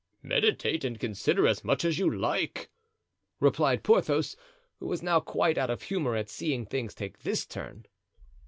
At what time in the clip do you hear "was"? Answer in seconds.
4.87-5.03